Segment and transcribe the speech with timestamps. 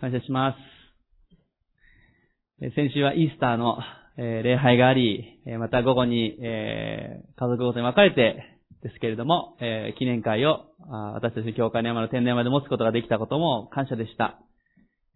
[0.00, 0.54] 感謝しま
[2.60, 2.70] す。
[2.76, 3.78] 先週はイースターの、
[4.16, 8.44] 礼拝があり、また午後に、家族ごとに分かれて
[8.80, 9.56] ですけれども、
[9.98, 10.66] 記念会を
[11.14, 14.38] 私たち教会の山の天然まで持つことができたことも感謝でした。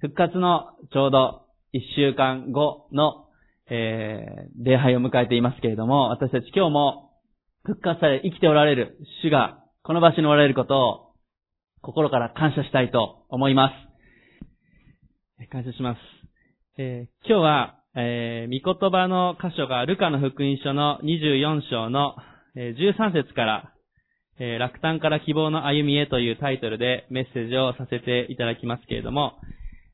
[0.00, 1.42] 復活のちょうど
[1.72, 3.26] 一週間後の、
[3.68, 7.12] 礼拝を迎えていますけれども、私たち今日も
[7.62, 11.12] 復活され生きておられる主がこの場所におられることを
[11.82, 13.91] 心から感謝したいと思います。
[15.50, 15.98] 感謝します。
[16.78, 22.14] えー、今日は、えー、御言葉の箇所がルカの福音書の24章の、
[22.54, 23.72] えー、13節から、
[24.38, 29.32] えー、落胆から希望の歩みへというタイトルでメッセージをさせていただきますけれども、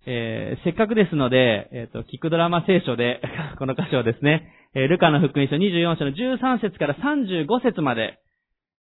[0.07, 3.21] えー、せっかくですので、えっ、ー、と、聞くドラマ聖書で、
[3.59, 8.19] この箇所をですね、えー、ルカの福音書24章の13節から35節まで、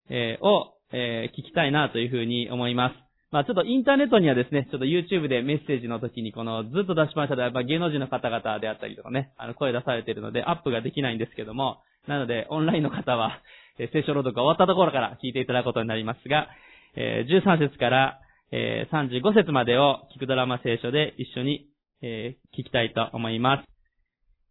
[0.10, 3.05] えー、を、えー、聞きたいなというふうに思います。
[3.36, 13.42] まあちょっとインターネットにはですね、ちょっと YouTube でメッセージの時にこのずっと出しましたで、やっぱ芸能人の方々であったりとかね、あの声出されているのでアップができないんですけども、なのでオンラインの方は、
[13.78, 16.48] え聖書朗読が終わったところから聞いていただくことになりますが、
[16.96, 18.22] えー、13節から、
[18.54, 21.68] えー、35節までを聞くドラマ聖書で一緒に、
[22.02, 23.68] えー、聞きたいと思います。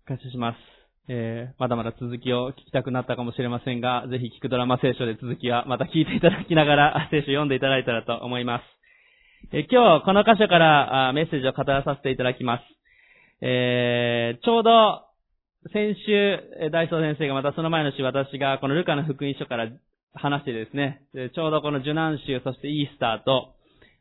[0.06, 0.73] 感謝します。
[1.08, 8.64] えー、まだまだ続きを聞きたくなったかもしれませんが、ぜひ聞くドラマ聖書で続きはまた聞いていただきながら 聖書を読んでいただいたらと思います。
[9.52, 12.64] えー、今日この箇所からメッセージを語らさせていただきます。
[13.42, 15.02] えー、ちょうど
[15.72, 19.68] 先週、大僧先生がまたその前の週私がこのルカの福音書から
[20.14, 21.02] 話してですね、
[21.34, 23.54] ちょうどこの受難週、そしてイースターと、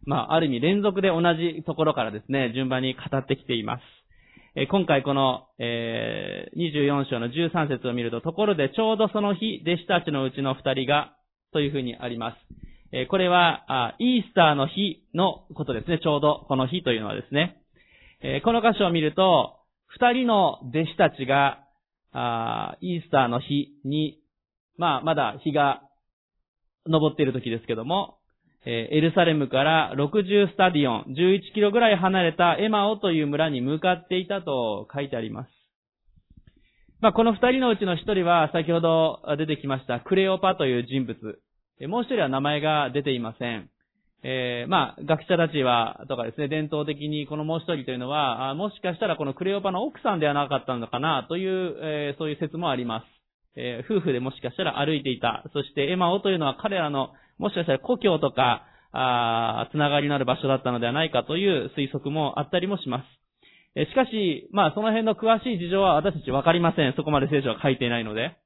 [0.06, 4.03] まあ、ある意味連続で同じところからですね、順番に語ってきています。
[4.56, 11.16] 今回この、えー、24章の13節を見ると、ところでちょうどその日、弟子たちのうちの2人が、
[11.54, 12.38] というふうにあります。
[12.92, 16.00] えこれはあ、イースターの日のことですね。
[16.04, 17.58] ちょうどこの日というのはですね。
[18.22, 19.58] えこの箇所を見ると、
[20.00, 21.64] 2人の弟子たちが、
[22.12, 24.20] あイースターの日に、
[24.78, 25.82] まあ、まだ日が
[26.88, 28.20] 昇っている時ですけども、
[28.66, 35.50] えエルサレムから60スタディオン、11キロぐらい離れたエマオという村に向かっていたと書いてあります。
[37.02, 41.18] まあ、この二人のうちの一人は先ほど出てきましたクレオパという人物。
[41.90, 43.70] もう一人は名前が出ていません。
[44.24, 53.06] えー、まあ、学者たちは、とかですね、伝統的にこのもう一人というのは、もしかしたらこのクレオパの奥さんではなかったのかな、という、えー、そういう説もあります。
[53.58, 55.44] えー、夫婦でもしかしたら歩いていた。
[55.52, 63.86] そしてエマオというのは彼らのもしかしたら故郷とか、あつながりのある場所だったのではないかという推測もあったりもします。
[63.90, 66.94] しかし、まあその辺の詳しい事情は私たちわかりません。
[66.96, 68.38] そこまで聖書は書いていないので。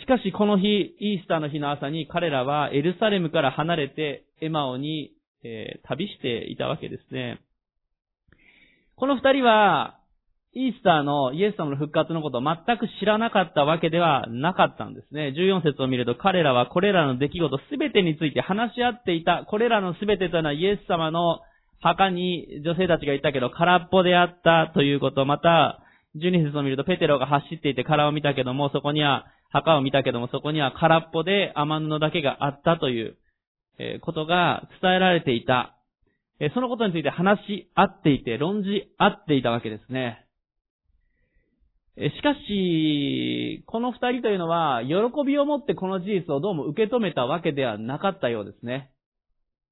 [0.00, 5.10] しかしこの日、イースターの日の朝に彼らはエルサレムから離れてエマオに、
[5.82, 7.38] 旅していたわけですね。
[8.96, 9.98] この二人は、
[10.56, 15.34] イースターのイエス様の復活のことを全く知らなかったわけではなかったんですね。
[15.36, 19.44] 14節を見ると彼らはこれらの出来事すべてについて話し合っていた。
[19.48, 21.40] これらのすべてというのはイエス様の
[21.80, 25.24] 墓に女性たちがいたけど空っぽであったということ。
[25.26, 25.80] また、
[26.16, 33.16] 12節を見るとペテロが走っていて殻を見たけども、そこには墓を見たけども、そこには空っぽで雨布だけがあったという
[34.00, 35.76] ことが伝えられていた。
[36.54, 40.23] そのことについて話し合っていて、論じ合っていたわけですね。
[41.96, 44.94] しかし、この二人というのは、喜
[45.24, 48.90] びを持ってこの事実をどうも受け止めたわけではなかったようですね。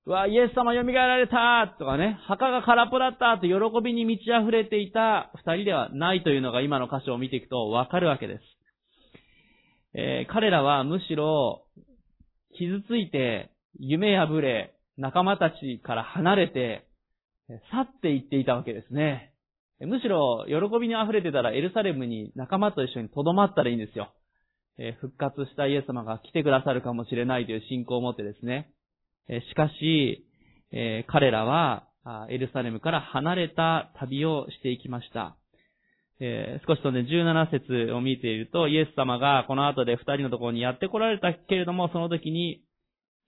[0.07, 8.43] うわ、イエス様蘇られたとかね、墓が空っぽだったと喜びに満ち溢れていた二人ではないというのが今の箇所を見ていくとわかるわけです。
[9.95, 11.67] えー、彼らはむしろ、
[12.57, 16.87] 傷ついて、夢破れ、仲間たちから離れて、
[17.71, 19.32] 去っていっていたわけですね。
[19.87, 24.13] むしろ、喜びに溢れてたらエルサレムに仲間と一緒に留まったらいいんですよ。
[24.79, 28.71] え復活したイエス様が来てくださるかもしれないという信仰を持ってですね。
[29.29, 30.27] えしかし、
[30.73, 31.89] え彼らは、
[32.31, 35.37] エルサレムから離れた旅をしていきました。
[36.21, 42.63] え、少しとね、17節を見ていると、イエス様がこの後で二人のところにやって来られたけれども、その時に、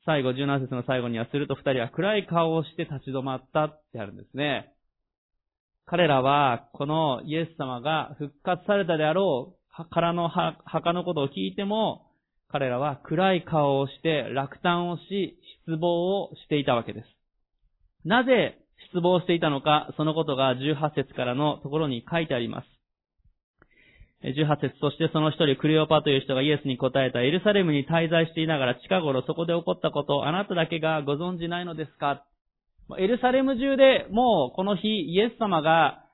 [0.04, 4.73] 最後、17節の最後にはすると二人は暗い顔をして立ち止まったってあるんですね。
[5.86, 12.06] 彼らは、このイエス様が復活されたであろう、からの墓のことを聞いても、
[12.48, 17.06] 彼らは暗い顔をして落胆をし、失望をしていたわけです。
[18.04, 18.58] なぜ
[18.92, 22.66] 失望していたのか、そのことが18節からのところに書いてあります。
[24.24, 32.24] 18節そしてその一人、クレオパという人がイエスに答えた、エルサレムに滞在していながら近頃そこで起こったことをあなただけがご存じないのですか？
[32.98, 36.04] エルサレム中でもうこの日、イエス様が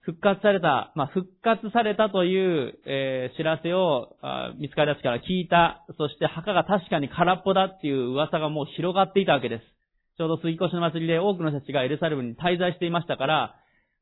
[0.00, 4.16] 復活された、まあ、復活されたという、えー、知らせを、
[4.58, 5.84] 見つかりたちから聞いた。
[5.98, 9.64] そして墓が確かに空っぽだっていう噂がもう広がっていたわけです。
[10.16, 13.54] ちょうど杉越の祭りで多くの人たちがエルサレムに滞在していましたから、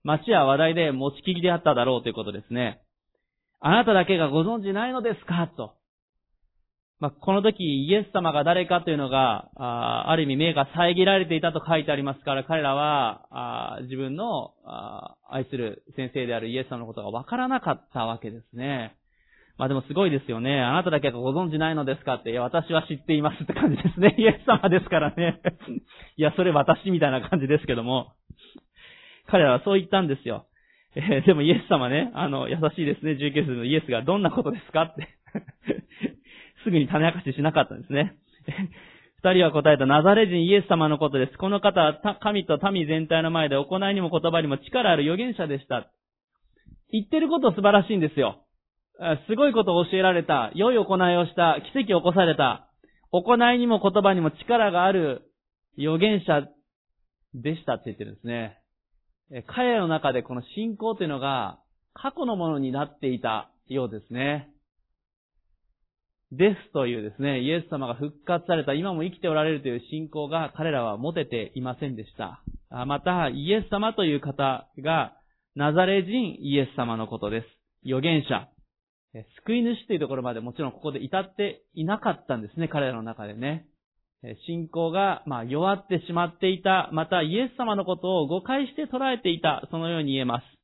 [0.05, 2.81] 街や話題で持ちきりであっただろうということですね。
[3.61, 5.51] あなただけがご存知ないのですか？
[5.57, 5.75] と。
[6.99, 18.97] まあ、この時、イエス様が誰かというのが、あある意味目が遮られていたと書いてありますから、彼らは、あ自分のあ愛する先生であるイエス様のことがわからなかったわけですね。
[19.59, 20.59] まあでもすごいですよね。
[20.61, 24.15] あなただけがご存知ないのですかって、いや、私は知っていますって感じですね。
[24.19, 25.41] イエス様ですからね。
[26.17, 28.13] いや、それ私みたいな感じですけども。
[29.27, 30.47] 彼らはそう言ったんですよ。
[30.95, 33.13] えー、でもイエス様ね、あの、優しいですね。
[33.13, 35.09] 19節のイエスがどんなことですかって
[36.65, 38.17] すぐに種明かししなかったんですね。
[39.23, 41.39] 二人は答えたナザレ人イエス様のことです。
[41.39, 45.91] この方は神と民全体の前で行いにも言葉にも力ある預言者でした。
[46.93, 48.43] 言ってること素晴らしいんですよ。
[49.27, 50.53] すごいことを教えられた。
[50.55, 51.59] 良い行いをした。
[51.73, 52.69] 奇跡を起こされた。
[53.11, 55.23] 行いにも言葉にも力がある
[55.79, 56.49] 預言者
[57.35, 58.59] でしたって言ってるんですね。
[59.47, 61.59] 彼らの中でこの信仰というのが
[61.95, 64.51] 過去のものになっていたようですね。
[66.33, 72.43] ですというですね、イエス様が復活された、今も生きておられるという信仰が彼らは持てていませんでした。
[72.87, 75.17] また、イエス様という方が、
[75.55, 77.47] ナザレ人イエス様のことです。
[77.85, 78.49] 預言者。
[79.45, 83.67] 救い主というところまでもちろんここで至っていなかったんですね、彼らの中でね。
[84.47, 90.56] 信仰が、ま、弱ってしまっていた、またイエス様のことを誤解して捉えていた、そのように言えます。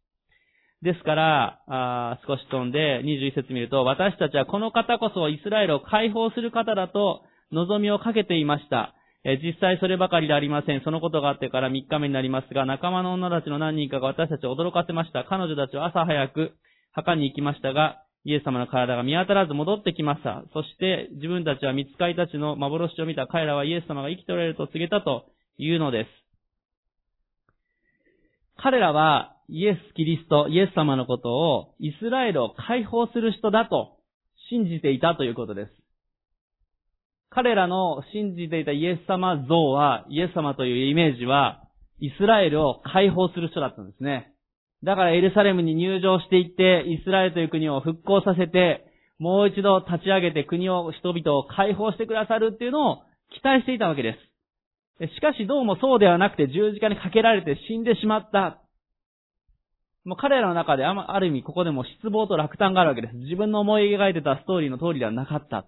[0.82, 8.94] ですから、あ少し飛んで21節見ると、私たちはこの方こそイスラエルを解放する方だと望みをかけていました。
[9.24, 10.80] え実際そればかりでありません。
[10.82, 15.22] そのことがあってから3日目になりますが、仲間の女たちの何人かが私たちを驚かせました。
[15.22, 16.52] 彼女たちは朝早く
[16.90, 20.42] 墓に行きましたが、イエス様の体が見当たらず戻ってきました。
[20.52, 25.26] そして自分たちは見つかりたちの幻を見た彼らはイエス様が生きておられると告げたと
[25.56, 26.08] いうのです。
[28.56, 33.98] 彼らはイエス・キリスト、イエス様のことをイスラエルを解放する人だと
[34.50, 35.72] 信じていたということです。
[37.30, 41.64] 彼らの信じていたイエス様像は、イエス様というイメージは、
[41.98, 44.34] イスラエルを解放する人だったんですね。
[44.84, 48.84] だからエルサレムに入場していって、イスラエルという国を復興させて、
[49.18, 52.96] もう一度立ち上げて国を、人々を解放してくださるっていうのを
[53.30, 54.32] 期待していたわけです。
[55.14, 58.61] しかしどうもそうではなくて十字架にかけられて死んでしまった。
[60.04, 63.14] もう彼らの中であまある意味ここでも失望と落胆があるわけです。
[63.16, 65.66] 自分の思い描いてたストーリーの通りではなかった。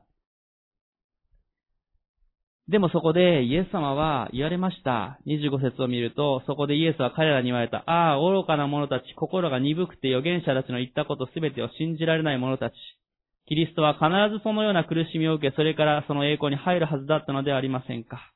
[2.66, 5.18] でもそこでイエス様は言われました。
[5.26, 7.84] 25節を見ると、そこでイエスは彼らに言われた。
[7.86, 12.74] ああ、愚かな者たち、心が鈍くて預言者たちの言ったことすべてを信じられない者たち。
[13.46, 18.32] キリストは必ずそのような苦しみを受け、それからその栄光に入るはずだったのではありませんか。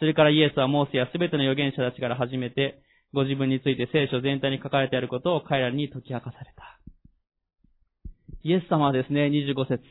[0.00, 2.82] それからイエスはモーセやすべての預言者たちから始めて、
[3.14, 6.80] ご自分について聖書全体に書かれてあることを彼らに解き明かされた。
[8.42, 9.82] イエス様はですね、25節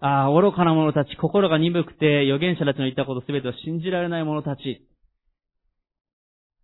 [0.00, 4.86] ああ、愚かな者たち、心が鈍くて預言者たちの言ったことすべてを信じられない者たち。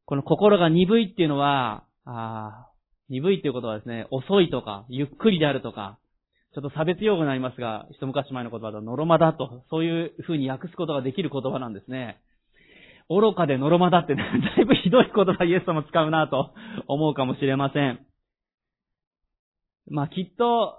[0.06, 2.68] この心が鈍いっていうのは、ああ
[3.11, 5.99] 鈍いっていうことはですね、遅いとか、ゆっくりであるとか、
[6.54, 12.20] ちょっと差別用語になりますが、一昔前の言葉だと、のろまだと、そういう風に訳すことができる言葉なんですね。
[13.08, 14.22] 愚かでのろまだって、 だ
[14.60, 16.52] いぶひどい言葉イエス様使うなと
[16.86, 18.00] 思うかもしれません。
[19.90, 20.76] まあきっと、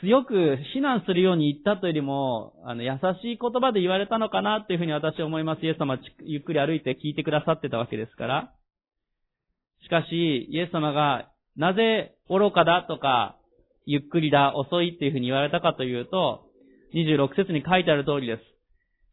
[0.00, 2.92] 強く非難するように言ったというよりも、あの、優
[3.22, 5.66] しい言葉で言われたのかなっていうふうに私は思います。
[5.66, 8.52] イエス様ゆっくり歩いて聞いてくださってたわけですから。
[9.82, 13.36] しかし、イエス様が、なぜ愚かだとか、
[13.84, 16.46] ゆっくりだ、遅いっていうふうに言われたかというと、
[16.94, 18.42] 26節に書いてある通りです。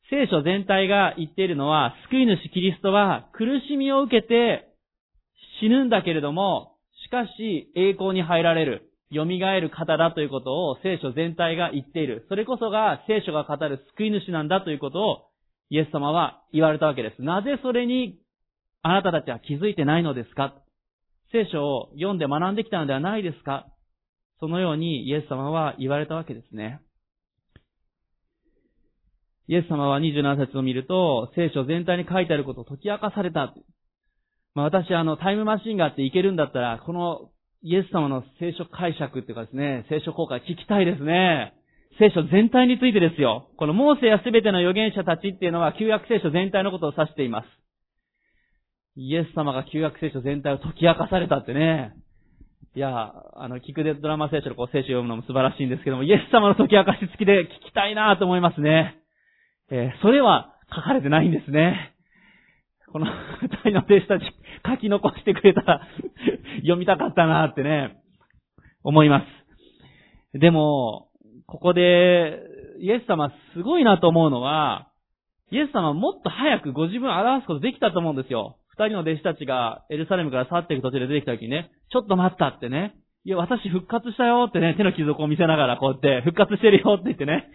[0.10, 4.70] 聖書全体が言っているのは、救い主キリストは苦しみを受けて
[5.60, 12.26] 死ぬんだけれども、しかし栄光に入られる、蘇る方だということを聖書全体が言っている。
[12.30, 15.28] それこそが聖書が語る救い主なんだということを
[15.70, 17.22] イエス様は言われたわけです。
[17.22, 18.20] なぜそれに
[18.84, 20.56] あなたたちは気づいてないのですか？
[21.32, 23.68] 聖書を読んで学んできたのではないですか？
[24.40, 26.80] そのようにイエス様は言われたわけですね。
[29.48, 33.54] イエス様は27節を見ると、聖書全体に書いてあることを解き明かされた。
[34.54, 37.30] まあ私、あの、タイムマシンがあっていけるんだったら、この
[37.64, 41.54] イエス様の聖書解釈っていうかですね、聖書公開聞きたいですね。
[42.00, 43.50] 聖書全体についてですよ。
[43.58, 47.48] このモーセやすべての預言者たちっていうのは旧約聖書全体のことを指しています。
[48.96, 51.94] イエス様が旧約聖書全体を解き明かされたってね。
[52.76, 58.98] いや、あの、聞くでドラマ聖書のこう聖書を読むのも素晴らしいんですけども、イエス様の解き明かし付きで聞きたいなと思いますね。
[59.70, 61.94] えー、それは書かれてないんですね。
[62.92, 63.08] この
[63.42, 64.24] 二人の弟子たち
[64.66, 65.82] 書き残してくれたら
[66.62, 67.98] 読みたかったなってね、
[68.84, 69.26] 思いま
[70.34, 70.40] す。
[70.40, 71.08] でも、
[71.46, 72.40] ここで、
[72.80, 74.88] イエス様すごいなと思うのは、
[75.52, 78.58] イエス様もっと早くご自分を表すことできたと思うんですよ。
[78.70, 82.96] 二人の弟子たちがエルサレムから去っていく途中で出てきた時にね、ちょっと待ったってね、
[83.26, 87.50] いや、私復活したよってね、手の傷をこう見せながらこうやって、復活してるよって言ってね、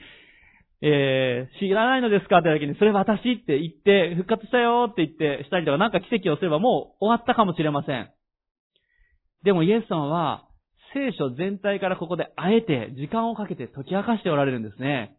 [0.85, 2.39] えー、知らないのですか？
[2.39, 8.11] って言った時に、それ私って言って、復活したよって言って、したりとか、なんか奇跡をすればもう終わったかもしれません。
[9.45, 10.49] でもイエス様は、
[10.93, 15.17] 聖書全体からここであえて時間をかけて解き明かしておられるんですね。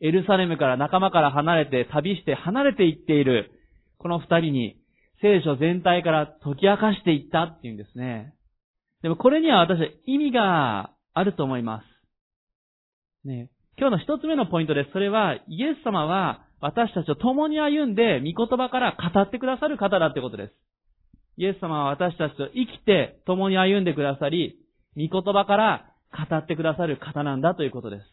[0.00, 3.52] エルサレムから仲間から離れて旅して離れていっている、
[3.98, 4.76] この二人に
[5.22, 8.34] 聖書全体から解き明かしていったっていうんですね。
[9.02, 11.82] でもこれには私は意味があると思いま
[13.22, 13.28] す。
[13.28, 13.50] ね。
[13.76, 14.90] 今日の一つ目のポイントです。
[14.92, 20.54] それは、イエス様は私たちと共に歩んで、御言葉から語ってくださる方だってことです。
[21.36, 24.60] イエス様は私たちと生きて共に歩んでくださり、
[24.96, 28.04] 御言葉から語ってくださる方なんだということです。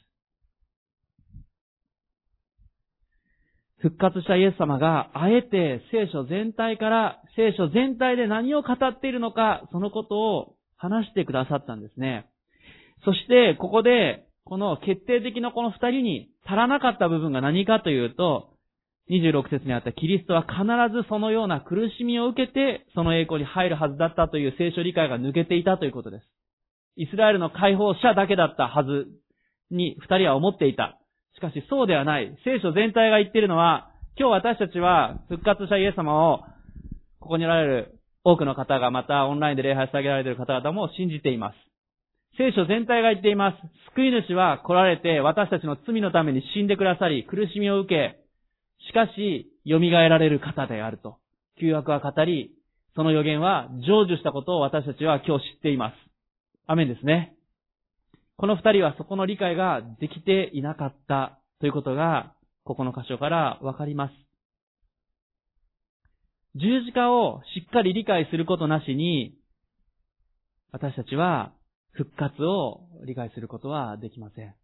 [3.82, 12.26] 復活したイエス様が、あえて聖書全体から、聖書全体で何を語っているのか、そのことを話してくださったんですね。
[13.06, 18.50] そして、ここで、この決定的なこの二人に足らなかった部分が何かというと、
[19.10, 20.64] 26節にあったキリストは必
[20.96, 26.26] ずそのような苦しみを受けて、その栄光に入るはずだったという聖書理解が抜けていたということです。
[26.96, 29.08] イスラエルの解放者だけだったはず
[29.70, 30.98] に二人は思っていた。
[31.36, 32.38] しかしそうではない。
[32.44, 36.44] 聖書全体が言っているのは、今日私たちは復活したイエス様を、
[37.20, 41.71] ここにおられる多くの方がまたオンラインで礼拝してあげられている方々も信じています。
[42.38, 43.58] 聖書全体が言っています。
[43.94, 48.22] 救い主は来られて私たちの罪のために死んでくださり、苦しみを受け、
[48.88, 51.18] しかし、蘇られる方であると。
[51.60, 52.52] 旧約は語り、
[52.96, 55.94] その予言は成就したことを私たちは今日知っています。
[56.68, 57.36] アメンですね。
[58.38, 62.34] この二人はそこの理解ができていなかったということが、
[62.64, 64.14] ここの箇所からわかります。
[66.56, 69.36] 十字架をしっかり理解することなしに、
[70.72, 71.54] 私たちは
[71.94, 74.56] 復活を理解することはできません。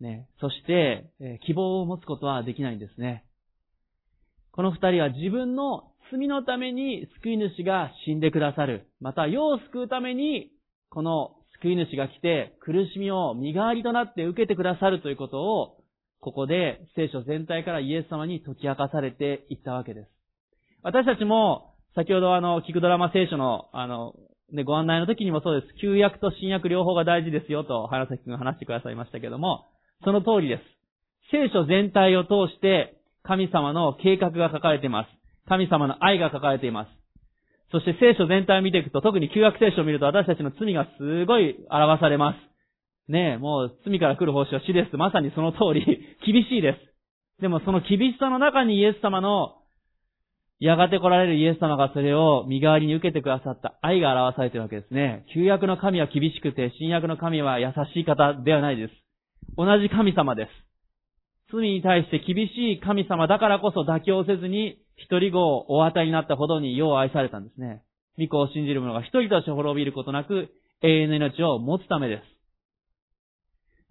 [0.00, 0.28] ね。
[0.40, 1.10] そして、
[1.46, 3.24] 希望を持つことはできないんですね。
[4.52, 8.88] この二人は自分の罪のために救い主が死んでくださる。
[9.00, 10.50] また、世を救うために、
[10.90, 15.78] この救い主が来て苦しみを身代わりとなって受けてくださるということを、
[16.20, 20.08] ここで聖書全体からイエス様に解き明かされていったわけです。
[20.82, 24.14] 私たちも、先ほどあの、聞くドラマ聖書の、あの、
[24.52, 25.74] ね、ご案内の時にもそうです。
[25.80, 29.66] 旧約と新約両方が大事ですよと、原崎君が話してくださいましたけども、
[30.04, 30.62] その通りです。
[31.30, 35.08] 聖書全体を通して、神様の計画が書かれています。
[35.48, 36.90] 神様の愛が書かれています。
[37.70, 43.12] そして聖書全体を見ていくと、特に旧約聖書を見ると私たちの罪がすごい表されます。
[43.12, 44.96] ねえ、もう罪から来る報酬は死です。
[44.96, 45.84] まさにその通り、
[46.24, 47.40] 厳しいです。
[47.42, 49.56] でもその厳しさの中にイエス様の、
[50.60, 55.24] やがて来られるイエス様がそれを身代わりに受けてくださった愛が表されているわけですね。
[55.32, 58.92] 旧約の神は厳しくて、新約の神は優しい方ではないです。
[59.56, 60.50] 同じ神様です。
[61.52, 67.82] 罪に対して厳しい神様だからこそ妥協せずに一人子をお与えになったほどに世を愛されたんですね。
[68.18, 70.48] 御子を信じる者が一人として滅びることなく
[70.82, 72.22] 永遠の命を持つためです。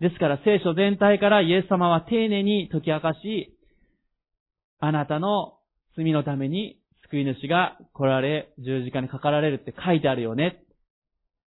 [0.01, 3.57] ですから聖書全体からイエス様は丁寧に解き明かし、
[4.79, 5.56] あなたの
[5.97, 10.63] 罪のために救い主が来られ、十字架にかかられるって書いてあるよね。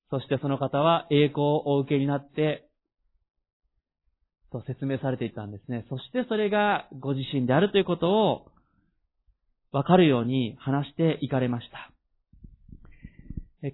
[0.09, 2.65] そしてその方は栄光をお受けになって、
[4.51, 5.85] と説明されていたんですね。
[5.89, 8.47] そしてそれがご自身であるということを
[9.71, 11.91] わかるように話していかれました。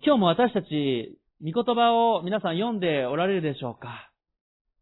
[0.03, 4.09] 今日も私たち、御言葉を皆さん読んでおられるでしょうか？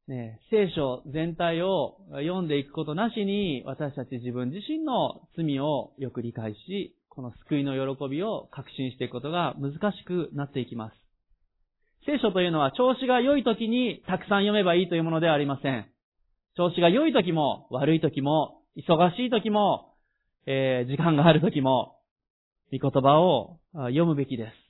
[0.07, 10.95] ね、聖書全体を読んでいくことなしに、私たち自分自身の罪をよく理解し、この救いの喜びを確信していくことが難しくなっていきます。
[12.05, 15.85] 聖書というのは調子が良い時にたくさん読めばいいというものではありません。
[16.57, 19.93] 調子が良い時も悪い時も忙しい時も
[20.45, 21.95] えー、時間がある時も、
[22.71, 24.62] 御言葉を読むべきです。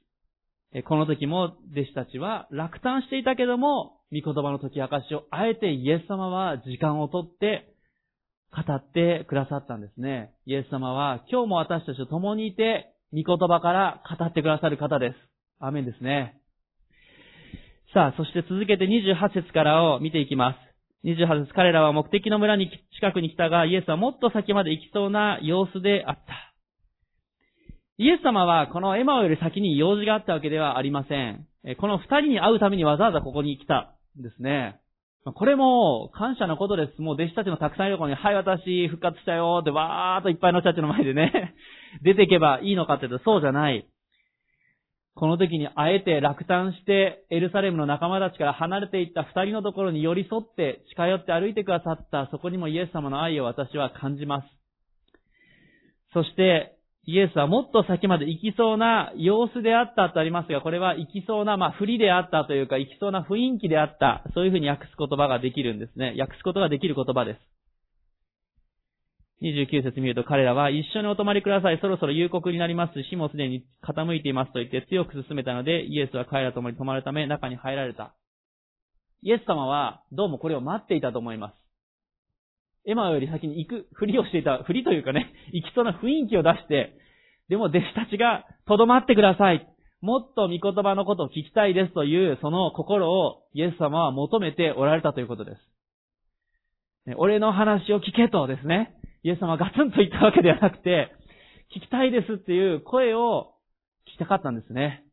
[0.82, 7.74] この時も弟子たちは落胆していたけども、御言葉の解き明かしをあえてイエス様は時間をとって
[8.52, 10.34] 語ってくださったんですね。
[10.46, 15.16] イエス様は今日も私たちと共にいて、御言葉から語ってくださる方です。
[15.60, 16.40] アメンですね。
[17.94, 21.08] さあ、そして続けて28節からを見ていきます。
[21.08, 26.53] 28節、彼らは目的の村に近くに来たが、イエスはもっと先まで行きそうな様子であった。
[27.98, 31.46] イエス様はこのエマオより先に用事があったわけではありません。
[31.78, 34.80] この二人に会うためにわざわざここに来たんですね。
[35.36, 37.02] これも感謝のことです。
[37.02, 41.54] もう弟子たちのたくさんいるところに、はい、私復活したよってわーっといっぱいの人たちの前でね、
[42.04, 43.86] 出ていけばいいのかって言うとそうじゃない。
[45.16, 54.48] この時にあえて落胆してエルサレムの仲間たちから離れていった二人のところに寄り添って近寄って歩いてくださったそこにもイエス様の愛を私は感じます。
[56.14, 56.73] そして
[57.06, 64.24] イエスはもっと先まで行きそうな様子であったとありますが、これは行きそうな、まあ、振りであったというか、行きそうな雰囲気であった。
[64.34, 66.16] そういうふうに訳す言葉ができるんですね。
[66.18, 67.40] 訳すことができる言葉です。
[69.44, 71.80] 29節見ると彼らは一緒にお泊まりください。
[71.82, 73.04] そろそろ夕刻になります。
[73.10, 78.16] 死もうすでに傾いていますと言って強く進めたので、イエスは彼らと共に泊まるため中に入られた。
[79.22, 81.63] イエス様はどうもこれを待っていたと思います。
[82.86, 86.94] エマより先に行く、ふりをしていた、ふりというかね、 行きそうな雰囲気を出して、
[87.50, 89.68] でも弟子たちが、とどまってください。
[90.02, 95.74] もっと御言葉のことを聞きたいですという、その心をイエス様は求めておられたということです。
[97.18, 101.12] 俺の話を聞けとですね、イエス様はガツンと言ったわけではなくて、
[101.76, 103.56] 聞きたいですっていう声を
[104.08, 105.04] 聞きたかったんですね。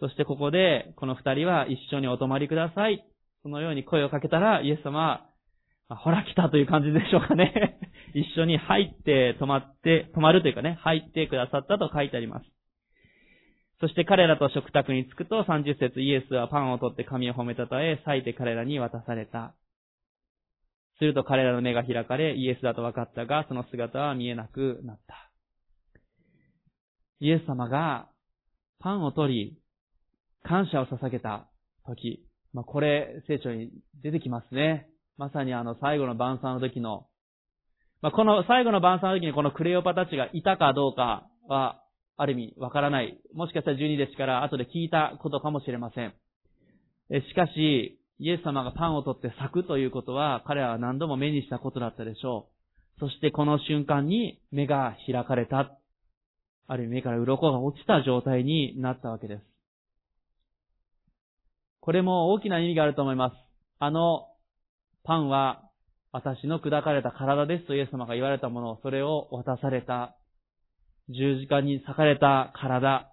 [0.00, 3.06] そしてここで、この二人は一緒にお泊まりください。
[3.42, 5.26] そのように声をかけたら、イエス様は
[5.88, 7.78] ほら来たという感じでしょうかね。
[8.14, 12.46] 一緒に入って泊まって、泊まるというかね、入ってくださったと書いてあります。
[13.80, 19.54] そして彼らと食卓に着くと30節イエスはパンを取って神を褒めたたえ、裂いて彼らに渡された。
[20.98, 25.30] すると彼らの目が開かれ、イエスだと分かったが、その姿は見えなくなった。
[27.20, 28.08] イエス様が
[28.78, 29.58] パンを取り、
[30.42, 31.48] 感謝を捧げた
[31.86, 33.70] 時、まあ、これ、聖書に
[34.02, 34.88] 出てきますね。
[35.16, 37.06] まさにあの最後の晩餐の時の、
[38.02, 41.80] まあ、この最後の晩餐の時にこのクレオパたちがいたかどうかは、
[42.16, 43.18] ある意味わからない。
[43.34, 46.14] もしかしたら12弟子から後で聞いたことかもしれません。
[47.10, 52.48] しかし、イエス様がパンを取って咲くということは、彼らは何度も目にしたことだったでしょ
[52.96, 53.00] う。
[53.00, 55.76] そしてこの瞬間に目が開かれた。
[56.66, 59.42] ある意味目から鱗が落ちた状態になったわけです。
[61.80, 63.34] これも大きな意味があると思います。
[63.78, 64.28] あの
[65.04, 65.70] パンは
[66.12, 70.16] 私の砕かれた体ですとイエス様が言われたものを、それを渡された。
[71.08, 73.10] 十字架に裂かれた体、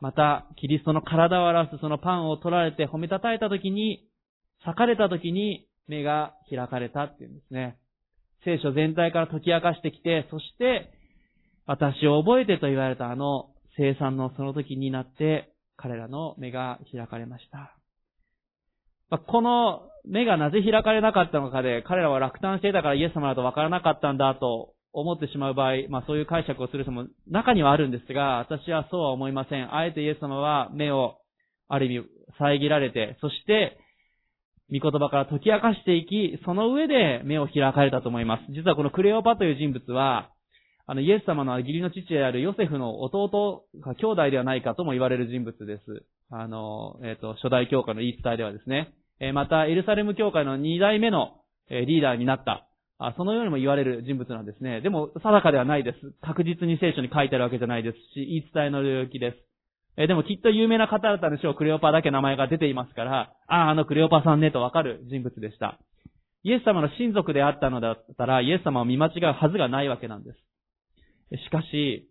[0.00, 4.08] また、キリストの体を表すそのパンを取られて褒めたたえたときに、
[4.64, 7.76] 裂かれたときに目が開かれたっていうんですね。
[8.44, 10.90] 聖書全体から解き明かしてきて、そして、
[11.66, 17.77] 私を覚えてと言われたあの生産のその時になって、彼らの目が開かれました。
[19.16, 29.74] この目がなぜ開かれなかったのかで、彼らは落胆していたからイエス様だと分からなかったんだと思ってしまう場合、まあそういう解釈をする人も中にはあるんですが、私はそうは思いません。
[29.74, 31.16] あえてイエス様は目を
[31.68, 32.06] ある意味
[32.38, 33.78] 遮られて、そして、
[34.70, 38.42] 御言葉から解き明かしていき、その上で目を開かれたと思います。
[38.52, 40.30] 実はこのクレオパという人物は、
[40.86, 46.04] あの、イエス様の義理の父であるヨセフの弟が兄弟ではないかとも言われる人物です。
[46.30, 48.92] あの、えっ、ー、と、初代教会の言い伝えではですね。
[49.20, 51.38] えまた、エルサレム教会の二代目の
[51.70, 52.66] えリーダーになった。
[52.98, 54.80] あそのようにも言われる人物なんですね。
[54.80, 55.98] でも、定かではないです。
[56.20, 59.36] 確実に聖書に書いてあるわけじゃないですし、言い伝えの領域です。
[59.96, 61.54] えでもきっと有名な方だったんでしょう。
[61.54, 65.78] クレオパだけ名前が出ていますから、ああ、あのクレオパさんねとわかる人物でした。
[66.42, 70.32] イエス様の親族であったのだったら、イエス様を見間違うはずがないわけなんで
[71.30, 71.44] す。
[71.44, 72.08] しかし、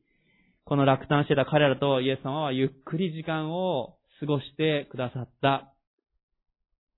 [0.64, 5.74] この落胆してた彼らとイエス様はゆっくり時間を過ごしてくださった。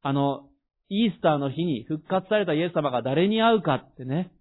[0.02, 0.48] あの、
[0.90, 4.32] イースターの日に復活されたイエス様が誰に会うかってね。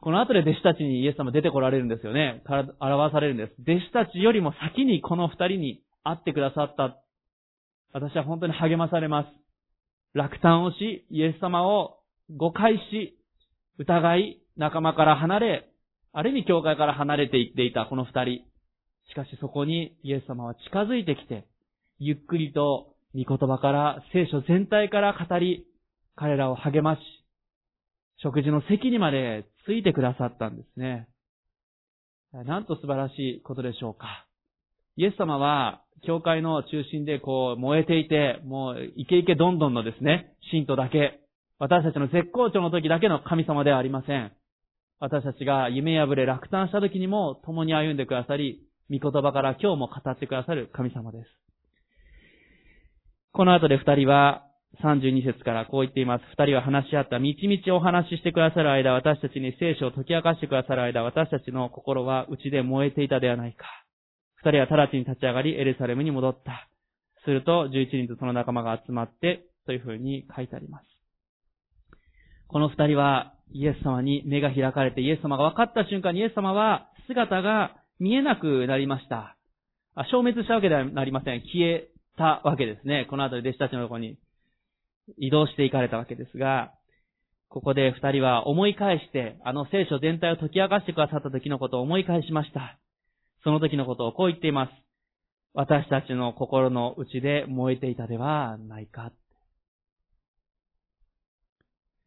[0.00, 2.42] この後で弟子たちにイエス様出てこられるんですよね。
[2.80, 3.52] 表されるんです。
[3.60, 6.96] 弟子たちよりも先にこの二人に会ってくださった。
[7.92, 9.28] 私は本当に励まされます。
[10.14, 11.98] 落胆をし、イエス様を
[12.34, 13.18] 誤解し、
[13.78, 15.68] 疑い、仲間から離れ、
[16.12, 18.44] ある意味教会から離れていっていたこの二人。
[19.10, 21.46] しかしそこにイエス様は近づいてきて、
[22.02, 25.66] ゆっくりと御言葉から聖書全体から語り、
[26.16, 27.00] 彼らを励まし、
[28.22, 31.08] 食事の席にまでついてくださったんですね。
[32.32, 34.26] なんと素晴らしいことでしょうか。
[34.96, 41.20] イエス様は、教会の中心でこう燃えていて、もうイケイケどんどんのですね、信徒だけ、
[41.58, 44.32] 私たちの絶好調の時だけの神様ではありません。
[45.00, 51.49] 私たちが夢破れ落胆した時にも共に歩んでくださり、御言葉から今日も語ってくださる神様です。
[53.32, 54.46] この後で二人は
[54.82, 56.24] 32節からこう言っています。
[56.36, 57.18] 二人は話し合った。
[57.18, 63.66] みちみちお話ししてくださる間、私たちに聖書を解き明かしてくださる間、私たちの心は内で燃えていたではないか。
[64.42, 66.68] 二人は直ちに立ち上がり、エルサレムに戻った。
[67.24, 70.86] すると、11人とその仲間が集まって、というふうに書いてあります。
[72.48, 79.36] この二人は、イエス様に目が開かれて、イエス様が分かった瞬間にイエス様は姿が見えなくなりました。
[80.10, 81.40] 消滅したわけではなりません。
[81.42, 81.90] 消え
[82.20, 83.06] たわけですね。
[83.08, 84.18] この後で弟子たちのとこに
[85.16, 86.72] 移動していかれたわけですが、
[87.48, 92.78] ここで二人は思い返して、あの聖書全体を解き明かしてくださった時のことを思い返しました。
[93.42, 94.72] その時のことをこう言っています。
[95.54, 99.10] 私たちの心の内で燃えていたではないか。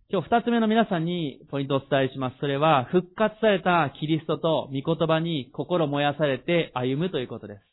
[0.10, 2.38] 今日二つ目の皆さんにポイントをお伝えします。
[2.40, 7.73] それは、復活されたキリストと御言葉に心燃やされて歩むということです。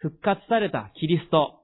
[0.00, 1.60] 復活されたキリスト、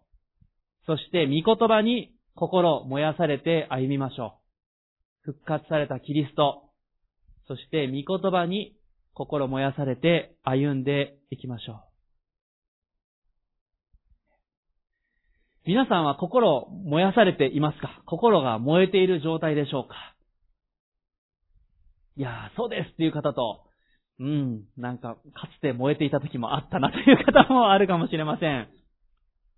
[0.87, 4.39] そして御言葉に心燃やされて歩みましょ
[5.27, 5.33] う。
[5.33, 6.65] 復活されたキリスト、
[7.49, 8.77] そして御言葉に
[9.15, 11.77] 心燃やされて歩んでいきましょう。
[15.67, 18.03] 皆さんは心を燃やされていますか？
[18.07, 19.97] 心が燃えている状態でしょうか？
[22.17, 23.63] いやーそうですっていう方と、
[24.19, 28.69] うん、なんか、かつて燃えていた時もあったなという方もあるかもしれません。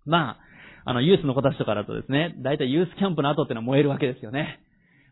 [0.05, 4.59] まあ、あの、ユースの子たちとかだとですね、だいたいユースキャンプの後ってのは燃えるわけですよね。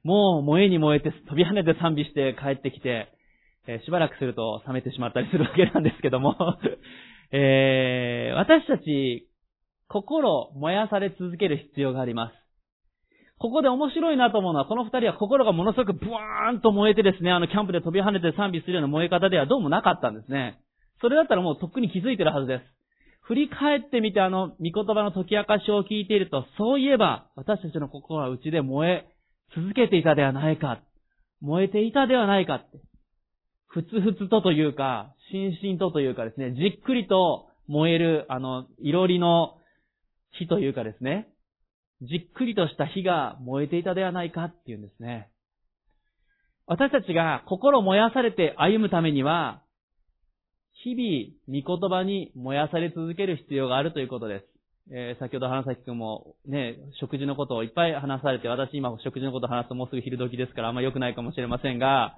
[0.04, 3.10] もう燃えに燃えて飛び跳ねて賛美して帰ってきて、
[3.68, 6.36] えー、しばらくすると冷めてしまったりするわけなんですけども、
[7.32, 9.28] えー、私たち、
[9.90, 12.34] 心燃やされ続ける必要があります。
[13.40, 20.60] ここで面白いなと思うのは、この二人は心がものすごくブワーンと燃えてですね、あのキャンプで飛び跳ねて賛美するような燃え方ではどうもなかったんですね。
[21.02, 22.64] それだったらもうとっくに気づいてるはずです。
[23.22, 29.06] 振り返ってみてあの、御言葉の解き明かしを聞いていると、そういえば、私たちの心は内で燃え
[29.54, 30.80] 続けていたではないか。
[31.42, 32.80] 燃えていたではないかって。
[33.68, 39.58] ふつふつとというか、しんしんとというかですね、じっくりと燃える、あの、いろりの
[40.32, 41.28] 火というかですね、
[42.02, 45.30] じっくりとした火が燃えていたではないかっていうんですね。
[46.68, 49.64] 私たちが心燃やされて歩むためには、
[50.84, 54.46] 日々、御言葉に燃やされ続ける必要があるということです。
[54.90, 62.16] えー、先ほど花咲くんもね、食事のことをいっぱい話されて、私今食事のことを話すともうすぐ昼時ですからあんま良くないかもしれませんが、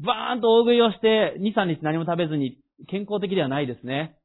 [0.00, 4.16] バーンと大食いをして、2、3日何も食べずに健康的ではないですね。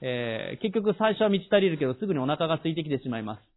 [0.00, 3.51] えー、結局最初は満ち足りるけどすぐにお腹が空いてきてしまいます。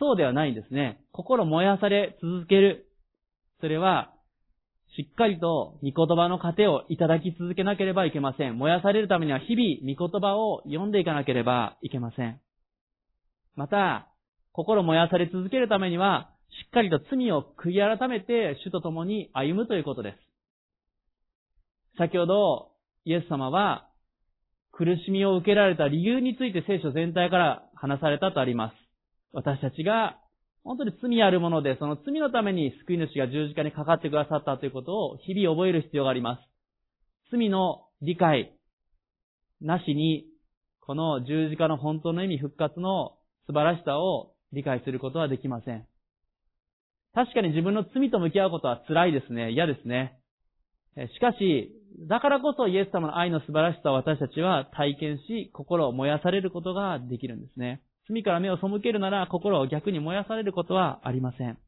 [0.00, 0.98] そうではないんですね。
[1.12, 2.86] 心燃やされ続ける。
[3.60, 4.14] それは、
[4.96, 8.58] しっかりと御言葉の糧をいただき続けなければいけません。
[8.58, 12.40] 燃やされるためには日々御言葉を読んでいかなければいけません。
[13.54, 14.08] また、
[14.52, 16.30] 心燃やされ続けるためには、
[16.64, 20.16] しっかりと罪を悔い改めて主と共に歩むということです。
[21.98, 22.72] 先ほど、
[23.04, 23.86] イエス様は、
[24.72, 28.89] 苦しみを受けられた理由について聖書全体から話されたとあります。
[29.32, 30.18] 私たちが
[30.62, 36.40] 本当に罪あるもので、その罪のために救い主が十字架にかかってくださったということを日々覚える必要があります。
[37.30, 38.52] 罪の理解
[39.60, 40.26] なしに、
[40.80, 43.16] この十字架の本当の意味復活の
[43.46, 45.86] 素晴らしさを理解することはできません。
[47.14, 49.52] 確かに自分の罪と向き合うことは辛いですね。
[49.52, 50.18] 嫌ですね。
[51.14, 51.72] しかし、
[52.08, 57.82] だからこそイエス様の愛の素晴らしさを私たちは体験し、心を燃やされることができるんですね。
[58.10, 61.58] 罪から目を背けるなら心を逆に燃やされることはありません。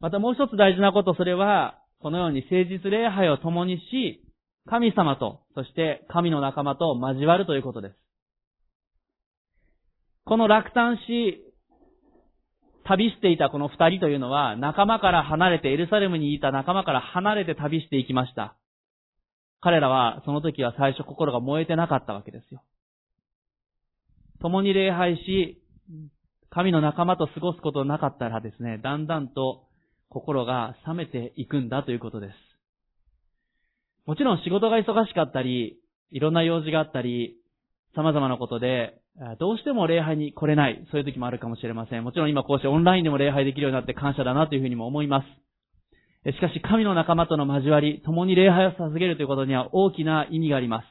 [0.00, 4.24] またもう一つ大事なこと、それは、このように誠実礼拝を共にし、
[4.66, 7.94] 神様と、そして神の仲間と交わるということです。
[10.24, 11.44] この落胆し、
[12.84, 18.56] 旅していたこの二人というのは、仲間から離れて、エルサレムにいた仲間から離れて旅していきました。
[19.60, 22.62] 彼らは、その時は最初心が燃えてなかったわけですよ。
[24.40, 25.62] 共に礼拝し、
[26.50, 29.64] 神の仲間と過ごすことなかったらですね、だんだんと
[30.08, 32.34] 心が冷めていくんだということです。
[34.06, 35.78] もちろん仕事が忙しかったり、
[36.10, 37.36] いろんな用事があったり、
[37.94, 39.00] 様々なことで、
[39.38, 42.04] どうしても礼拝に来れない、そういう時もあるかもしれません。
[42.04, 45.22] もちろん今こうしてオンラインでも礼拝できるようになって感謝だなというふうにも思いま
[46.24, 46.32] す。
[46.32, 50.86] しかし神の仲間との交わり、共に礼拝を捧げるということには大きな意味があります。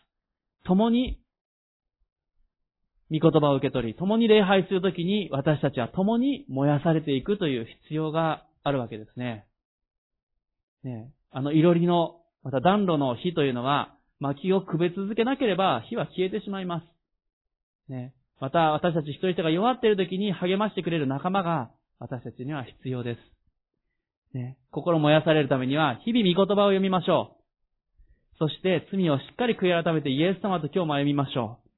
[0.65, 1.18] 共に
[3.12, 9.45] 御言葉を受け取り、共に礼拝するときに私たちは共に燃やされていくという必要があるわけですね。
[10.84, 17.91] ねあの、いろりの、また暖炉の火というのは、薪をくべ続けなければ火は消えてしまいます。
[17.91, 18.13] ね。
[18.39, 24.38] また、私たち一人一人が弱っている時に励ましてくれる仲間が私たちには必要です。
[24.38, 24.58] ね。
[24.72, 27.39] 心燃やされるためには、日々御言葉を読みましょう。
[28.38, 31.68] そして罪をしっかり悔い改めてイエス様と今日も歩みましょう。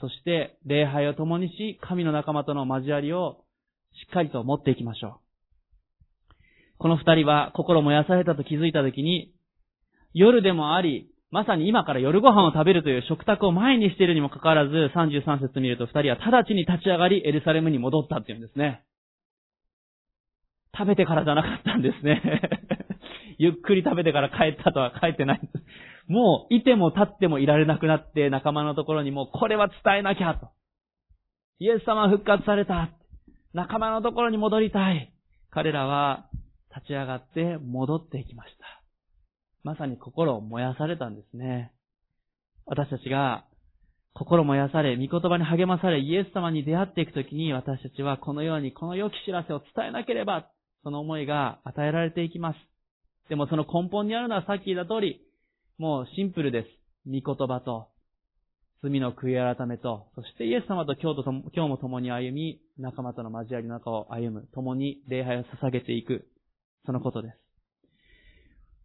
[0.00, 3.44] そして、礼拝を共にし、神の仲間との交わりを
[3.92, 5.24] しっかりと持っていきましょう。
[6.78, 9.32] この二人は心燃やされたと気づいたときに、
[10.12, 18.84] 夜でもあり、まさに今から夜ご飯を食べるという食卓を前にしているにもかかわらず、33節見ると二人は直ちに立ち上がり、エルサレムに戻ったっていうんですね。
[20.76, 22.20] 食べてからじゃなかったんですね。
[23.38, 25.52] ゆっくり食べてから帰ったとは帰ってないです。
[26.08, 30.50] もう、いても立ってもいられなくなって仲間のところにもこれは伝えなきゃと。
[31.58, 32.90] イエス様復活された。
[33.52, 35.12] 仲間のところに戻りたい。
[35.50, 36.28] 彼らは
[36.74, 38.64] 立ち上がって戻っていきました。
[39.62, 41.72] まさに心を燃やされたんですね。
[42.66, 43.44] 私たちが
[44.14, 50.48] 心燃やされ、御言葉に励まされ、イエス様に出会っていくときに私たちはこのようにこの良き知らせを伝えなければ、
[50.84, 52.56] その思いが与えられていきます。
[53.28, 55.20] でもその根本にあるのはさっき言った通り、
[55.78, 56.68] もうシンプルです。
[57.06, 57.88] 御言葉と、
[58.82, 66.28] 罪の悔い改めと、そしてイエス様と今日と今日も共に歩み、仲間との交わりの中を歩む、共に礼拝を捧げていく、
[66.84, 67.38] そのことです。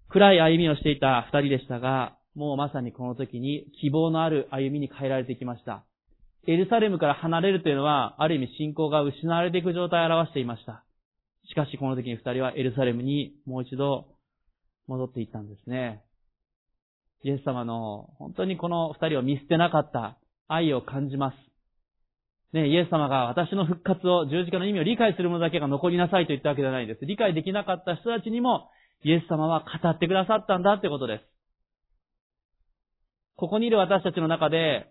[0.08, 5.84] 暗い歩みをしていた二人でしたが、もうまさにこの時に希望のある歩みに変えられてきました。
[6.48, 10.86] エルサレムから離れるというのは、ある意味信仰が失われていく状態を表していました。
[11.50, 14.08] しかしこの時に二人はエルサレムにもう一度
[14.90, 16.04] 戻っていったんですね。
[17.24, 21.36] イエス様の本当にこの二人を見捨てなかった愛を感じます。
[22.54, 27.06] ね、イエス様が私の復活を、十字架の意味を理解する者だけが残りなさいと言ったわけではないです。
[27.06, 28.72] 理解できなかった人たちにも、
[29.04, 31.24] イエス様は語ってくださったんだってことです。
[33.36, 34.88] ここにいる私たちの中で、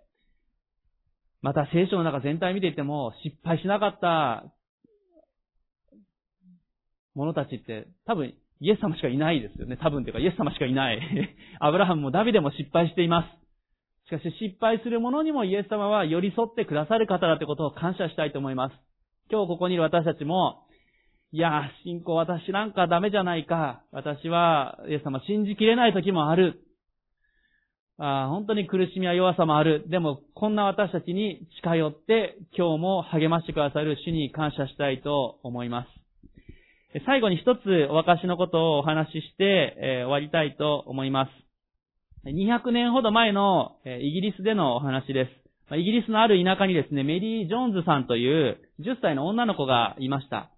[1.43, 4.45] また聖書の中全体見ていても、失敗しなかった
[7.15, 9.77] 者たちって多分イエス様しかいないですよね。
[9.77, 11.01] 多分というかイエス様しかいない。
[11.61, 14.09] アブラハムもダビデも失敗しています。
[14.09, 18.75] しかし失敗する者にもイエス様は寄り添ってくださる方だということを感謝したいと思います。
[19.31, 20.65] 今日ここにいる私たちも、
[21.31, 23.83] いや、信仰私なんかダメじゃないか。
[23.93, 26.63] 私はイエス様信じきれない時もある。
[27.99, 29.85] あ本当に苦しみや弱さもある。
[29.89, 36.08] でも、こんな私たちに近寄って、今日も励ましてくださる主に感謝したいと思います。
[37.05, 41.31] 最後に一つお証のことをお話しして、えー、終わりたいと思います。
[42.25, 45.27] 200年ほど前の、え、イギリスでのお話で
[45.71, 45.77] す。
[45.77, 50.51] イギリスのある田舎にですね、メリー・ジョーンズさんという10歳の女の子がいました。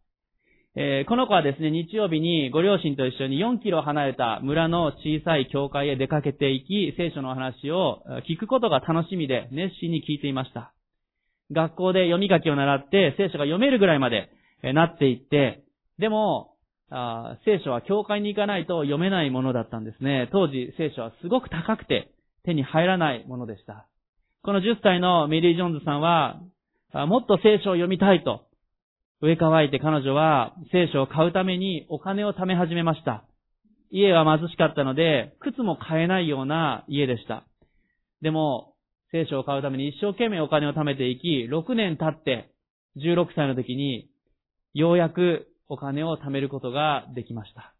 [0.76, 10.72] えー、この子はですね、日曜日にご両親と一緒に4キロ離れた村の小さい教会へ出かけていき、聖書の話を聞くことが楽しみで熱心に聞いていました。
[11.50, 14.30] 学校で読み書きを習って聖書が読めるぐらいまで
[14.62, 15.64] なっていって、
[16.00, 16.56] でも、
[16.90, 20.28] あ聖書は教会に行かないと読めないものだったんですね。
[20.32, 22.10] 当時聖書はすごく高くて
[22.44, 23.86] 手に入らないものでした。
[24.42, 26.40] この10歳のメリー・ジョンズさんは、
[27.06, 28.46] もっと聖書を読みたいと、
[29.20, 33.24] 上乾いて彼女は聖書を買うためにお金を貯め始めました。
[33.90, 37.44] 家は貧しかったので、靴も買えないような家でした。
[38.22, 38.74] でも、
[39.12, 42.50] 聖書を買うために一生懸命お金を貯めていき、6年経って、
[42.96, 44.08] 16歳の時に、
[44.72, 47.74] ようやくお金を貯めることができました。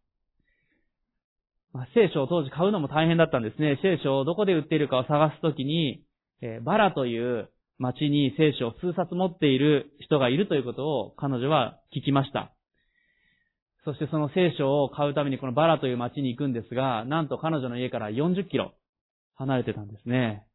[1.73, 3.77] まあ、聖書を当時買うのも大変だったんですね。
[3.81, 6.03] 聖書をどこで売っているかを探すときに、
[6.41, 12.53] えー、バラという町に聖書を数冊持っている人がいるということを彼女は聞きました。
[13.83, 18.73] そしてその聖書を買うためにこのバラという町に行くんですが、なんと彼女の家から40キロ
[19.35, 20.45] 離れてたんですね。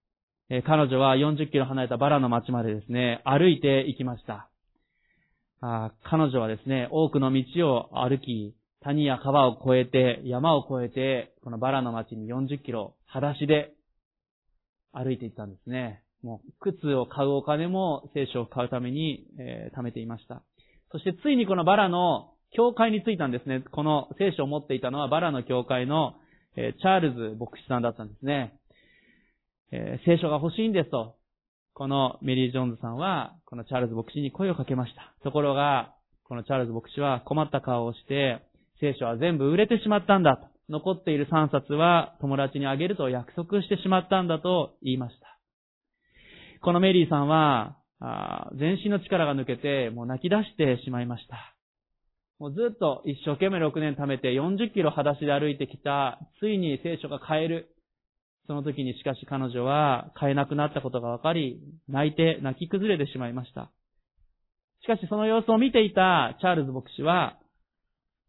[0.49, 4.49] えー、彼女は40キロ離れたバラの町までですね、歩いて行きました。
[5.61, 13.73] あ彼女はですね、多くの道を歩き、谷や川を越えて、山を越えて、このバラの町に40キロ、裸足で
[14.93, 16.03] 歩いていったんですね。
[16.23, 20.43] もう、靴を買うお金も聖書を買うために、えー、貯めていました。
[20.93, 23.63] そしてついにこのバラの教会に着いたんですね。
[23.73, 26.15] この聖書を持っていたのはバラの教会の、
[26.57, 28.59] えー、チャールズ牧師さんだったんですね。
[29.73, 31.17] えー、聖書が欲しいんですと。
[31.79, 35.13] このメリー・ジョーンズさんは、このチャールズ牧師に声をかけました。
[35.23, 35.93] ところが、
[36.25, 38.41] このチャールズ牧師は困った顔をして、
[38.81, 40.47] 聖書は全部売れてしまったんだと。
[40.71, 45.39] 残っている3冊は友達にあげると約束してしまったんだと言いました。
[46.63, 47.77] このメリーさんは、
[48.59, 51.55] 全身の力が抜けて、もう泣き出してしまいました。
[52.39, 57.76] もうずっと一生懸命6年貯めて40キロ裸足で歩いてきた、ついに聖書が買える。
[58.47, 63.71] その時にしかし彼女は買えなくなったことが分かり、泣いて泣き崩れてしまいました。
[64.83, 67.39] しかしその様子を見ていたチャールズ牧師は、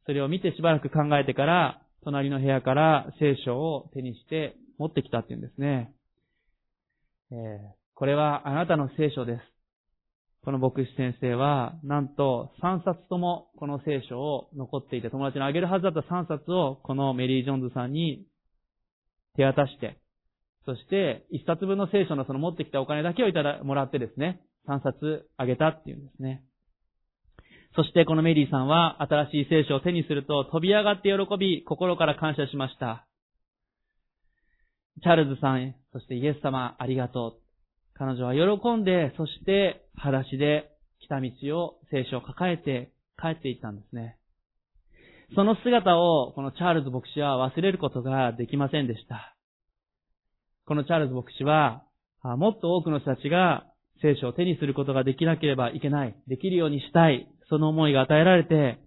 [0.05, 5.93] それを見てしばらく考えてから、隣の部屋から聖書を手にして持ってきたっていうんですね。
[7.31, 7.37] えー、
[7.93, 9.41] これはあなたの聖書です。
[10.43, 18.25] この牧師先生は、なんと3冊ともこの聖書を残っていて、友達にあげるはずだった3冊をこのメリー・ジョンズさんに
[19.35, 19.97] 手渡して、
[20.67, 26.43] そして1冊分の聖書のその持ってきたお金だけをいただ、もらってですね、3冊あげたっていうんですね。
[27.77, 33.07] そしてこのメリーさんは新しい聖書を手にすると飛び上がって喜び、心から感謝しました。
[35.01, 37.41] チャールズさん、そしてイエス様ありがとう。
[37.93, 44.17] 彼女は喜んで、そして裸足で来た道を聖書を抱えて帰っていったんですね。
[45.33, 49.36] その姿をこのチャールズ牧師は忘れることができませんでした。
[50.67, 51.81] このチャールズ牧師は、
[52.23, 53.63] もっと多くの人たちが
[54.01, 58.77] 聖書を手にすることができなければいけない、できるようにしたい、その思いが与えられて、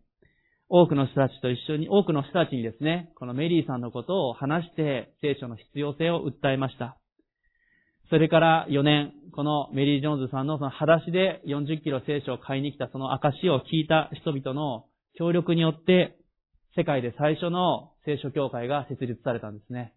[0.69, 6.99] 多くの人たちと一緒に、多くの人たちにですね、このメリーさんのことを話して聖書の必要性を訴えました。
[8.11, 16.19] それから4年、このメリー・ジョーンズさんのその裸足で40キロ聖書を買いに来たその証を聞いた人々の協力によって、
[16.77, 19.95] 世界で最初の聖書協会が設立されたんですね。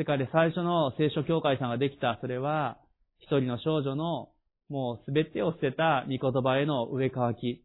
[0.00, 2.78] 世界で最初の聖書協会さんができた、それは、
[3.18, 4.30] 一人の少女の
[4.70, 7.62] もうすべてを捨てた御言葉への植え替き。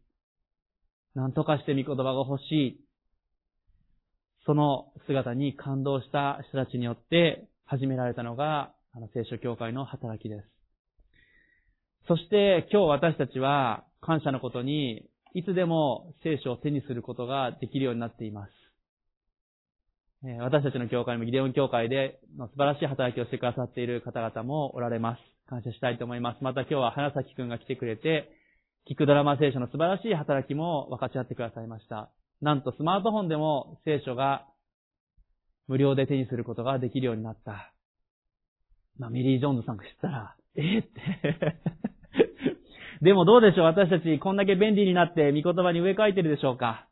[1.14, 2.80] 何とかして御言葉が欲しい。
[4.44, 10.46] その姿に感動した人たちによって始められたのがあの、聖書教会の働きです。
[12.06, 18.65] そして今日私たちは感謝のことにいつでも聖書を手にすることができるようになっています。
[20.40, 25.20] 私たちの教会もギデオン教会で素晴らしい働きをしてくださっている方々もおられます。
[25.48, 26.42] 感謝したいと思います。
[26.42, 28.30] また今日は花咲くんが来てくれて、
[28.90, 32.10] 聞くドラマ聖書の素晴らしい働きも分かち合ってくださいました。
[32.40, 34.46] なんとスマートフォンでも聖書が
[35.68, 37.72] 無料で手にすることができるようになった。
[38.98, 41.60] まあ、ミリー・ジョーンズさんが知ったら、えー、って
[43.04, 46.88] でもどうでしょう私たちこんだけ便利になって見言葉に植え替えてるでしょうか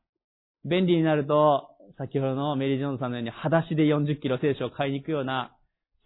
[0.65, 5.57] 便利になると、先ほどのメリー・ジョンさんのように裸足で40キロ聖書を買いに行くような、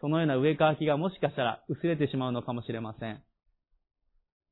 [0.00, 3.22] そのような植え替きがもしかしたら薄れてしまうのかもしれません。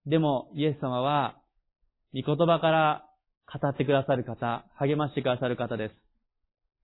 [0.06, 1.36] でも、イエス様は、
[2.14, 3.04] 御言葉から
[3.52, 5.94] 語ってくださる方、励ましてくださる方です。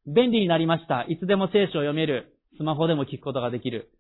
[0.07, 1.03] 便利になりました。
[1.09, 2.37] いつでも聖書を読める。
[2.59, 3.91] スマホでも聞くことができる。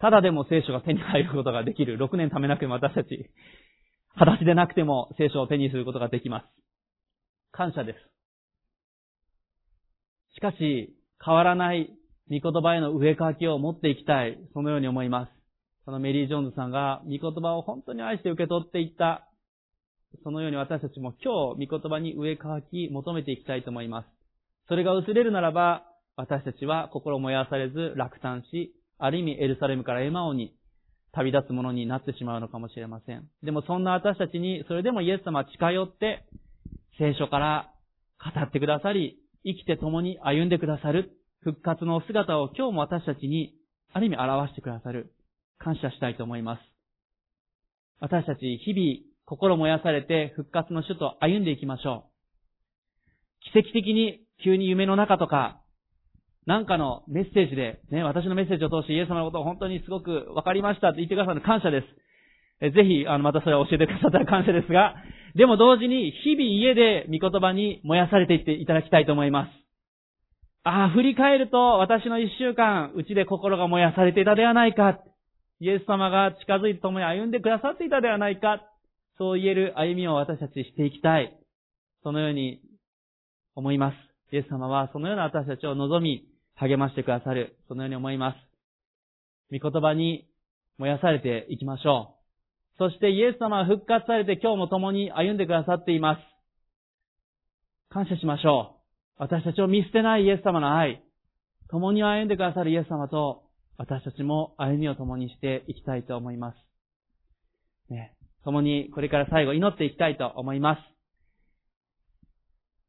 [0.00, 1.98] ただでも聖書が手に入ることができる。
[1.98, 3.30] 6年貯めなくても私たち、
[4.14, 6.46] 裸足でなくても聖書を手にすることができます。
[7.52, 8.17] 感謝です。
[10.38, 11.90] しかし、変わらない
[12.30, 14.38] 御言葉への植え替きを持っていきたい。
[14.54, 15.32] そのように思います。
[15.84, 19.28] そのメリー・ジョーンズさんが御言葉を本当に愛して受け取っていった。
[20.22, 24.06] そのように私たちも今日御言葉に植え替き求めていきたいと思います。
[24.68, 25.82] それが薄れるならば、
[26.14, 30.54] 私たちは心燃やされず落胆し、ある意味エルサレムからエマオに
[31.10, 33.26] 旅立つものになってしまうのかもしれません。
[33.42, 36.24] でもそんな私たちに、それでもイエス様は近寄って、
[36.96, 37.72] 聖書から
[38.22, 43.54] 語ってくださり、生きて共に歩んでくださる、復活の姿を今日も私たちに、
[43.92, 45.12] ある意味表してくださる、
[45.58, 46.60] 感謝したいと思います。
[48.00, 53.52] 私たち、日々、心燃やされて復活の主と歩んでいきましょう。
[53.52, 55.60] 奇跡的に急に夢の中とか、
[56.46, 62.72] なんかのメッセージで、ね、私のメッセージを通してイエス様のことを本当にすごく分かりましたって言ってくださる感謝です。
[62.72, 64.94] ぜひ、あの、またそれを教えてくださったら感謝ですが、
[65.38, 69.50] でも同時に、日々家で御言葉に燃やされていっていただきたいと思います。
[70.64, 74.98] ああ、振り返ると、私の一週間、うちで心が燃やされていたではないか。
[75.60, 78.60] イエス様が近づいて共に歩んでくださっていたではないか。
[79.16, 81.32] そう言える歩みを私たちしていきたい。
[82.02, 82.60] そのように
[83.54, 84.34] 思います。
[84.34, 86.24] イエス様はそのような私たちを望み、
[86.56, 88.36] 励ましてくださる、そのように思います。
[89.56, 90.26] 御言葉に
[90.78, 92.17] 燃やされていきましょう。
[92.78, 96.20] そしてイエス様は復活されて今日も共に歩んでくださっています。
[97.90, 98.76] 感謝しましょ
[99.18, 99.22] う。
[99.22, 101.02] 私たちを見捨てないイエス様の愛、
[101.70, 103.42] 共に歩んでくださるイエス様と、
[103.78, 106.56] 私たちも歩みを共にしていきたいと思います。
[107.90, 108.14] ね、
[108.44, 110.82] 共にこれから最後祈っていきたいと思います。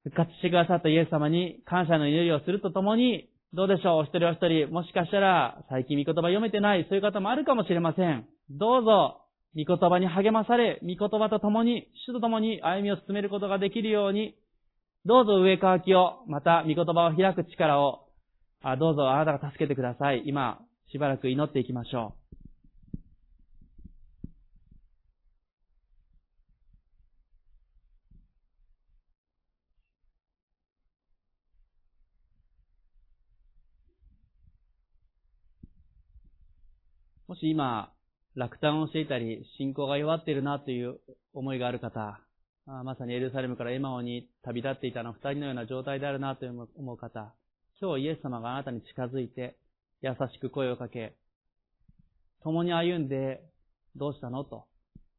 [0.03, 3.97] 復活してくださったイエス様に感謝の祈りをするとともに、どうでしょう？
[4.01, 8.27] お一人お一人、もしかしたら最近御言葉読めてない、そういう方もあるかもしれません。
[8.51, 9.21] どうぞ、
[9.55, 14.35] 御言葉に励まされ、御言葉と共に、主と共に歩みを進めることができるように、
[15.05, 18.07] どうぞ上乾きを、また御言葉を開く力を、
[18.79, 20.23] どうぞあなたが助けてください。
[20.25, 20.59] 今、
[20.91, 22.19] しばらく祈っていきましょう。
[37.29, 37.91] もし今、
[38.39, 41.01] 落胆をしていたり、信仰が弱っているなという
[41.33, 42.21] 思いがある方、
[42.65, 46.45] まさにエルサレムからエマオに旅立っていたの二人のような状態であるなと
[46.77, 47.33] 思う方、
[47.81, 49.57] 今日イエス様があなたに近づいて、
[50.01, 51.17] 優しく声をかけ、
[52.41, 53.41] 共に歩んで、
[53.97, 54.45] どうしたの？
[54.45, 54.67] と、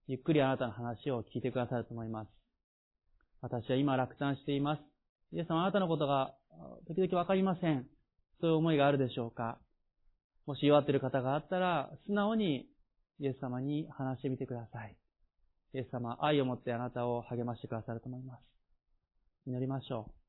[0.08, 2.28] ゆっくりあなたの話を聞いてくださると思います。
[3.42, 4.80] 私は今落胆しています。
[5.32, 6.34] イエス様あなたのことが
[6.88, 7.84] 時々わかりません。
[8.40, 9.58] そういう思いがあるでしょうか？
[10.46, 12.66] もし弱っている方があったら、素直に
[13.20, 14.96] イエス様に話してみてください。
[15.74, 18.40] イエス様、愛を持ってあなたを励ましてくださると思います。
[19.46, 20.19] 祈りましょう。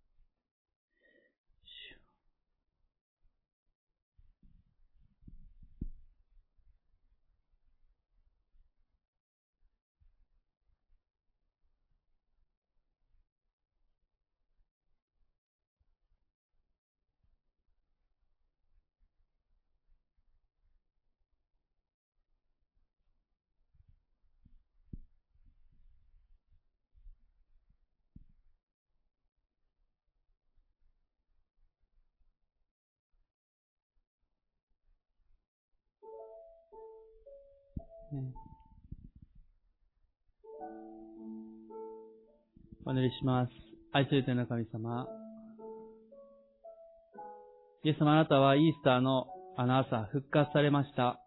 [42.85, 43.51] お祈りします。
[43.93, 45.07] 愛する天の神様。
[47.85, 51.21] イエス様あなたはイースターのあの朝復活されました。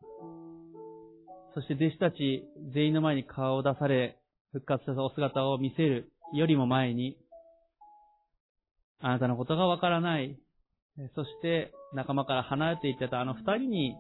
[1.55, 4.19] そして弟子たち全員の前に顔を出され、
[4.53, 7.17] 復活したお姿を見せるよりも前に、
[9.01, 10.39] あなたのことがわからない。
[11.15, 13.97] そして仲間から離れていってたあの二人に、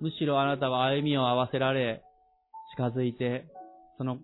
[0.00, 2.02] むしろあなたは歩みを合わせられ、
[2.76, 3.46] 近づいて、
[3.96, 4.18] その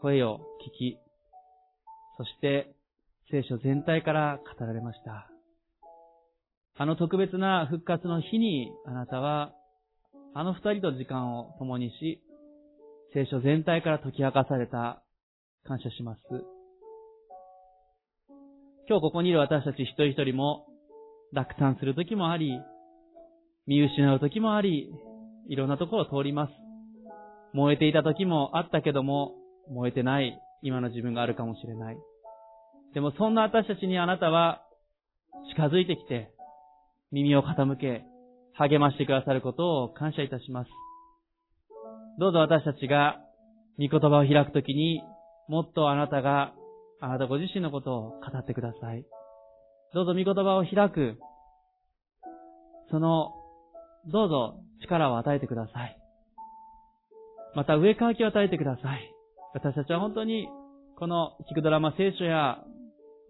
[0.00, 0.98] 声を聞き、
[2.18, 2.74] そして
[3.30, 5.28] 聖書全体から語られました。
[6.76, 9.52] あの特別な復活の日にあなたは
[10.34, 12.20] あの二人と時間を共にし、
[13.14, 15.02] 聖書全体から解き明かされた
[15.64, 16.20] 感謝します。
[18.88, 20.66] 今日ここにいる私たち一人一人も
[21.32, 22.58] 落胆する時もあり、
[23.66, 24.90] 見失う時もあり、
[25.48, 26.71] いろんなところを通ります。
[27.54, 29.34] 燃えていた時もあったけども、
[29.70, 31.96] 燃えてない今の自分があるかもしれない。
[32.94, 34.62] でもそんな私たちにあなたは
[35.54, 36.30] 近づいてきて、
[37.10, 38.04] 耳を傾け、
[38.54, 40.70] 励ましてくださることを感謝いたします。
[42.18, 43.18] どうぞ私たちが、
[43.78, 45.02] 御言葉を開くときに、
[45.48, 46.52] もっとあなたが、
[47.00, 49.04] あなたご自身のことを語ってください。
[49.94, 51.18] どうぞ御言葉を開く、
[52.90, 53.32] その、
[54.10, 56.01] どうぞ力を与えてください。
[57.54, 59.14] また上乾きを与えてください。
[59.54, 60.48] 私たちは本当に、
[60.98, 62.58] この聞くドラマ聖書や、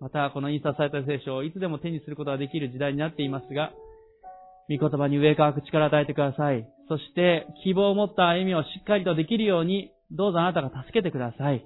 [0.01, 3.73] またこの印刷された聖書をいつでも手にすることができる時代になっていますが、
[4.68, 6.68] 御言葉に上乾く力を与えてください。
[6.89, 11.64] そして、希望を持った歩みをしっかりとできるように、どうぞあなたが助けてください。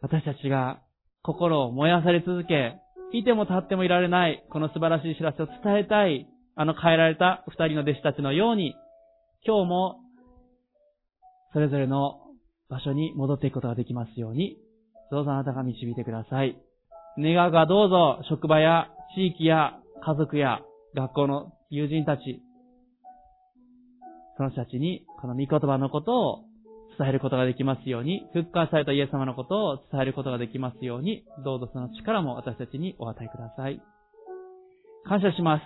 [0.00, 0.80] 私たちが
[1.22, 2.76] 心を燃やされ続け、
[3.12, 8.74] いても立ってもいられない、この素晴らしい知らせを伝えたい、あの変えられた二人の弟子たちのように、
[9.46, 10.00] 今日も、
[11.52, 12.20] それぞれの
[12.68, 14.58] 場所に戻っていくことができますように、
[15.10, 16.58] どうぞあなたが導いてください。
[17.18, 20.60] 願うがどうぞ職場や地域や家族や
[20.94, 22.42] 学校の友人たち、
[24.36, 26.44] その人たちにこの御言葉のことを
[26.98, 33.80] 伝えることができますように、復活されたイエス様のことを伝えることができますように、どうぞその力も私たちにお与えください。
[35.04, 35.62] 感謝します。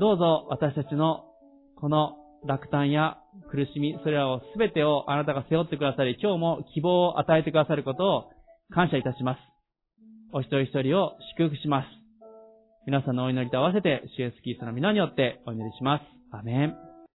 [0.00, 1.24] どうぞ私たちの
[1.76, 3.18] この落胆や
[3.50, 8.30] 苦しみ、それらをすべてをあなたが背負ってくださり、今日も希望を与えてくださることを
[8.72, 9.38] 感謝いたします。
[10.32, 11.86] お一人一人を祝福します。
[12.86, 16.02] 皆さんのお祈りと合わせて、主イエスキースの皆によってお祈りします。
[16.32, 16.89] アメン。